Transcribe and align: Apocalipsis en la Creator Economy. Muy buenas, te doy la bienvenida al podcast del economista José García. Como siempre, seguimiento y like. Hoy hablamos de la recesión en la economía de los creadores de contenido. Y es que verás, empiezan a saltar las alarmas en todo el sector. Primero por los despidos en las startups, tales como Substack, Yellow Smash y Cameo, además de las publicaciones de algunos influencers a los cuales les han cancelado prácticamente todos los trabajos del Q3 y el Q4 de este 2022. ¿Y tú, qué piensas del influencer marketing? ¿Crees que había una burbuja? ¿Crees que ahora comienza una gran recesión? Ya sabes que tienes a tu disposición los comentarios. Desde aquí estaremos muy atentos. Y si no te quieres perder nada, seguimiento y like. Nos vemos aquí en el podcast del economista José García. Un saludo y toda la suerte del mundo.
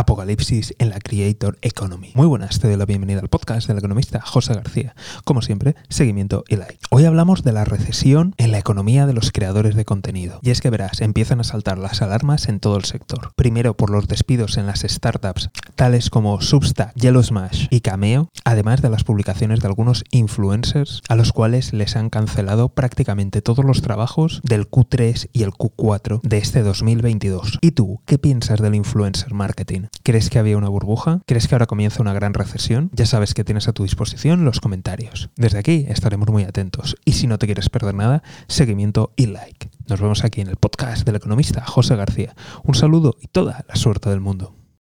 Apocalipsis 0.00 0.74
en 0.78 0.88
la 0.88 0.98
Creator 0.98 1.58
Economy. 1.60 2.12
Muy 2.14 2.26
buenas, 2.26 2.58
te 2.58 2.68
doy 2.68 2.78
la 2.78 2.86
bienvenida 2.86 3.20
al 3.20 3.28
podcast 3.28 3.68
del 3.68 3.76
economista 3.76 4.18
José 4.22 4.54
García. 4.54 4.94
Como 5.24 5.42
siempre, 5.42 5.76
seguimiento 5.90 6.42
y 6.48 6.56
like. 6.56 6.78
Hoy 6.90 7.04
hablamos 7.04 7.42
de 7.42 7.52
la 7.52 7.66
recesión 7.66 8.34
en 8.38 8.50
la 8.50 8.58
economía 8.58 9.06
de 9.06 9.12
los 9.12 9.30
creadores 9.30 9.74
de 9.74 9.84
contenido. 9.84 10.40
Y 10.42 10.50
es 10.50 10.62
que 10.62 10.70
verás, 10.70 11.02
empiezan 11.02 11.40
a 11.40 11.44
saltar 11.44 11.76
las 11.76 12.00
alarmas 12.00 12.48
en 12.48 12.60
todo 12.60 12.78
el 12.78 12.86
sector. 12.86 13.32
Primero 13.36 13.76
por 13.76 13.90
los 13.90 14.08
despidos 14.08 14.56
en 14.56 14.66
las 14.66 14.80
startups, 14.80 15.50
tales 15.74 16.08
como 16.08 16.40
Substack, 16.40 16.94
Yellow 16.94 17.22
Smash 17.22 17.66
y 17.68 17.82
Cameo, 17.82 18.30
además 18.46 18.80
de 18.80 18.88
las 18.88 19.04
publicaciones 19.04 19.60
de 19.60 19.66
algunos 19.66 20.04
influencers 20.12 21.02
a 21.10 21.14
los 21.14 21.34
cuales 21.34 21.74
les 21.74 21.96
han 21.96 22.08
cancelado 22.08 22.70
prácticamente 22.70 23.42
todos 23.42 23.66
los 23.66 23.82
trabajos 23.82 24.40
del 24.44 24.66
Q3 24.70 25.28
y 25.34 25.42
el 25.42 25.50
Q4 25.50 26.22
de 26.22 26.38
este 26.38 26.62
2022. 26.62 27.58
¿Y 27.60 27.72
tú, 27.72 28.00
qué 28.06 28.16
piensas 28.16 28.60
del 28.62 28.74
influencer 28.74 29.34
marketing? 29.34 29.89
¿Crees 30.02 30.30
que 30.30 30.38
había 30.38 30.56
una 30.56 30.68
burbuja? 30.68 31.20
¿Crees 31.26 31.46
que 31.46 31.54
ahora 31.54 31.66
comienza 31.66 32.00
una 32.00 32.14
gran 32.14 32.32
recesión? 32.34 32.90
Ya 32.94 33.06
sabes 33.06 33.34
que 33.34 33.44
tienes 33.44 33.68
a 33.68 33.72
tu 33.72 33.82
disposición 33.82 34.44
los 34.44 34.60
comentarios. 34.60 35.30
Desde 35.36 35.58
aquí 35.58 35.84
estaremos 35.88 36.28
muy 36.30 36.44
atentos. 36.44 36.96
Y 37.04 37.12
si 37.12 37.26
no 37.26 37.38
te 37.38 37.46
quieres 37.46 37.68
perder 37.68 37.94
nada, 37.94 38.22
seguimiento 38.48 39.12
y 39.16 39.26
like. 39.26 39.70
Nos 39.88 40.00
vemos 40.00 40.24
aquí 40.24 40.40
en 40.40 40.48
el 40.48 40.56
podcast 40.56 41.04
del 41.04 41.16
economista 41.16 41.64
José 41.66 41.96
García. 41.96 42.34
Un 42.64 42.74
saludo 42.74 43.16
y 43.20 43.26
toda 43.26 43.64
la 43.68 43.76
suerte 43.76 44.08
del 44.08 44.20
mundo. 44.20 44.59